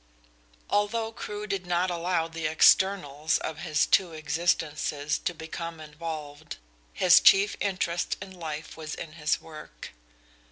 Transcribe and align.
Although 0.67 1.11
Crewe 1.11 1.45
did 1.45 1.67
not 1.67 1.91
allow 1.91 2.27
the 2.27 2.47
externals 2.47 3.37
of 3.37 3.59
his 3.59 3.85
two 3.85 4.13
existences 4.13 5.19
to 5.19 5.31
become 5.35 5.79
involved, 5.79 6.57
his 6.91 7.19
chief 7.19 7.55
interest 7.59 8.17
in 8.19 8.31
life 8.31 8.75
was 8.75 8.95
in 8.95 9.11
his 9.11 9.39
work. 9.39 9.91